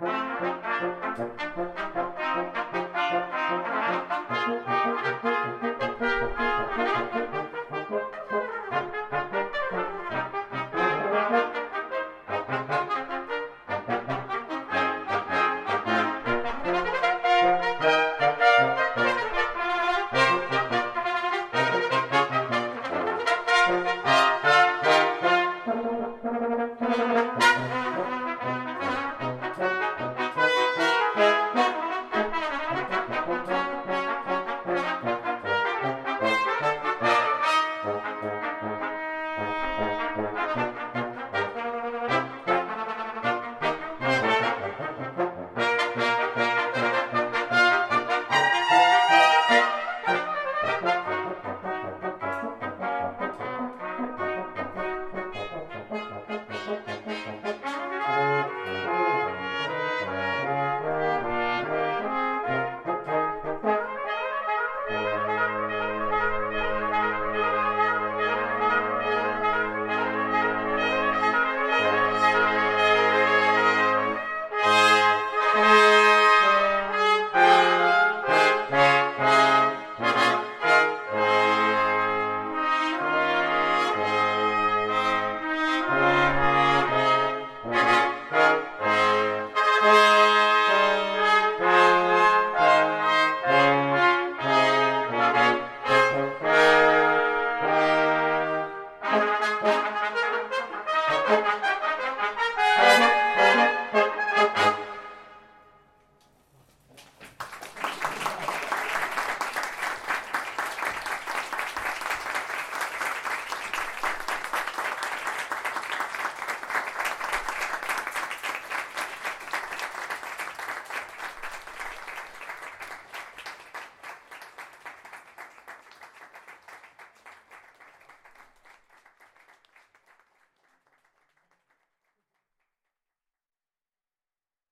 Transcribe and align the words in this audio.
Bye. 0.00 0.17